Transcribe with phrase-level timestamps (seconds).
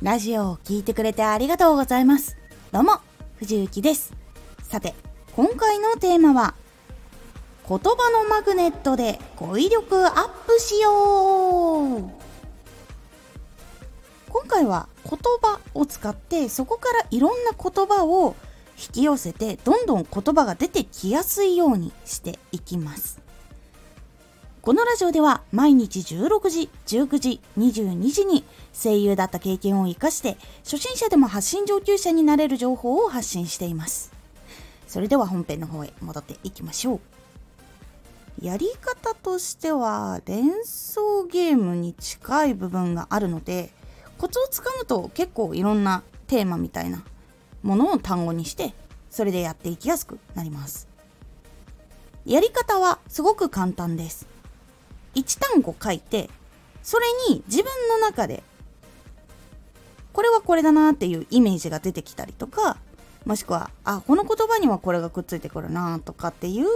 [0.00, 2.36] ラジオを聴いてくれてありがとうございます。
[2.70, 3.00] どうも、
[3.38, 4.12] 藤幸です。
[4.62, 4.94] さて、
[5.34, 6.54] 今回のテーマは、
[7.68, 12.10] 言葉のマグネットで語彙力アップしよう
[14.30, 18.36] 今回は言葉を使ってそこからいろんな言葉を
[18.78, 23.20] 引き寄せてどんどん言葉が出てきやすいようにしていきます
[24.68, 34.12] このラジオでは毎日16時、19時、22時に声優だった経験を活かして初心者でも発信上級者になれる情報を発信しています。
[34.86, 36.96] それでは本編の方へ戻っていきましょ
[38.42, 38.44] う。
[38.44, 43.70] やり方としては連想ゲームに近い部分があるので
[44.18, 47.02] コツをつかむと結構いろんなテーマみたいな
[47.62, 48.74] ものを単語にして
[49.08, 50.88] それでやっていきやすくなります。
[52.26, 54.37] やり方はすごく簡単です。
[55.18, 56.30] 1単語書いて
[56.82, 58.42] それに自分の中で
[60.12, 62.78] これはこれだなっていうイメージが出てきたりとか
[63.24, 66.66] もしくはあこの言葉にはこれがくっついてくるなとかっていう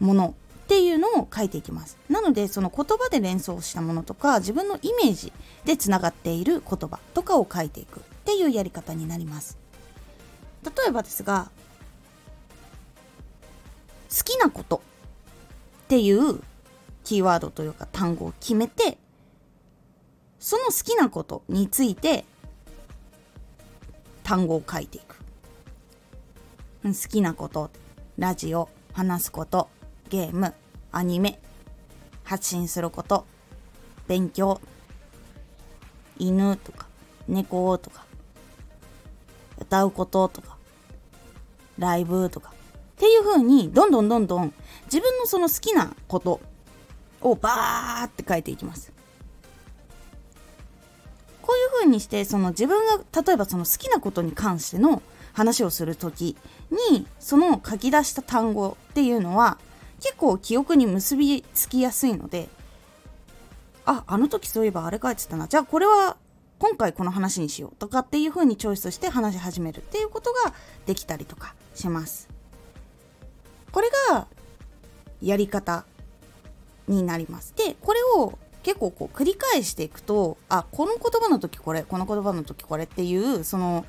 [0.00, 1.98] ものっていうのを書いていきます。
[2.08, 5.32] なのでその言葉で連想したものとか自分のイメージ
[5.64, 9.58] でつながっている言葉とかを書いていくっていうやり方になります。
[10.64, 11.50] 例えばですが
[14.16, 14.80] 好きなことっ
[15.88, 16.40] ていう
[17.04, 18.98] キーワードというか単語を決めて
[20.38, 22.24] その好きなことについて
[24.24, 25.16] 単語を書いていく。
[26.84, 27.70] 好きなこと
[28.18, 29.68] ラジオ話すこと
[30.08, 30.52] ゲーム
[30.90, 31.38] アニメ
[32.24, 33.24] 発信すること
[34.08, 34.60] 勉強
[36.18, 36.88] 犬とか
[37.28, 38.04] 猫とか
[39.60, 40.56] 歌うこととか
[41.78, 42.50] ライブとか。
[42.50, 46.40] っていう風にどんどんどんどん自分のその好きなこと
[47.22, 48.92] をバーって書いていきます。
[51.40, 55.02] こういう風にしてその自分が例えばその好きなことに関しての
[55.32, 56.36] 話をする時
[56.90, 59.58] にその書き出した単語っていうのは
[60.00, 62.48] 結構記憶に結びつきやすいので
[63.84, 66.16] ああの時そういえばあれ書いてたなじゃあこれは
[66.58, 70.54] 今回この話にしようとかっていう風にチョイスして話し始めるっていうことが
[70.86, 72.28] できたりとかします。
[73.72, 74.28] これが
[75.20, 75.84] やり方
[76.88, 77.54] になります。
[77.56, 83.84] でこれを結構こう繰り返していくとあこの言葉の時これこの言葉の時これっていうその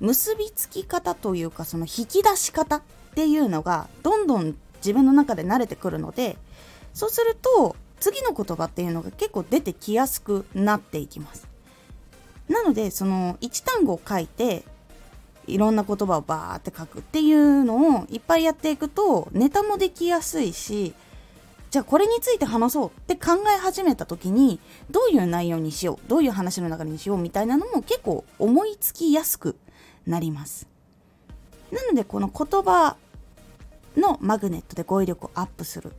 [0.00, 2.82] 結びつき方というかその引き出し方っ
[3.14, 6.36] ていうのがどんどん自分の中で慣れてくるので
[6.94, 11.46] そうすると次の言葉っていうのが結構出てきやすくなっていきます。
[12.48, 14.64] なのでその1単語を書いて
[15.46, 20.94] いろんな言葉をバーって書くっていうのをいっぱいやっていくとネタもできやすいし
[21.72, 24.60] じゃあこれについて話そうって考え始めた時に
[24.90, 29.56] どういう内容にしようどういう話の中にしようみたいなのも結構思いつきやすく
[30.06, 30.68] なります。
[31.70, 32.98] なのでこの言葉
[33.96, 35.94] のマグネットで語彙力をアップする。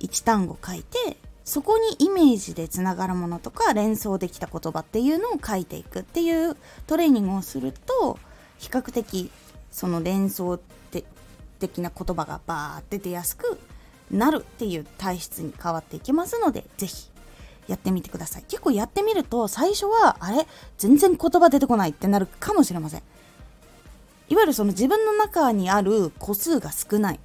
[0.00, 1.16] 1単語書いて
[1.46, 6.54] そこにイメージでつながるものとか連想できた言葉っていうのを書いていくっていう
[6.86, 8.18] トレーニングをすると
[8.58, 9.30] 比較的
[9.70, 10.60] その連想
[10.90, 13.58] 的な言葉がバーって出やすく
[14.10, 17.08] なるっていう体質に変わっていきますので是非
[17.66, 18.44] やってみてください。
[18.48, 20.46] 結構やってみると最初はあれ？
[20.78, 23.02] 全然言葉出てこないってなるかもしれません。
[24.28, 27.20] いわゆるその自分の中にある個数が少ない。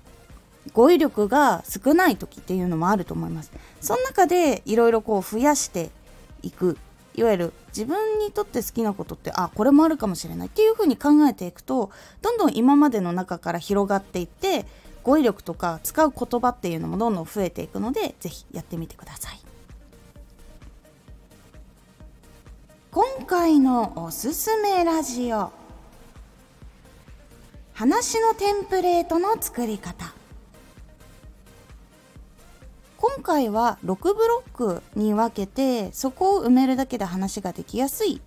[0.73, 3.51] 語彙力が少ない時っていうのもあると思います。
[3.81, 5.91] その中でいろいろこう増やして
[6.41, 6.77] いく。
[7.15, 11.91] いわゆる自分にとって好きなことってあこれもあるかもしれないっていうふうに考えていくと
[12.23, 14.65] どんどん今までの中から広がっていって
[15.03, 19.39] 語彙力とか使う言葉っていうのもどんどん増えていくので是非やってみてください。
[22.91, 25.51] 今回のおすすめラジオ。
[27.73, 30.13] 話のテンプレートの作り方。
[32.97, 38.21] 今回は6ブロックに分けてそこを埋めるだけで話ができやすい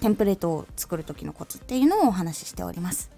[0.00, 3.17] テンプレートを作る時のコツっていうのをお話ししております。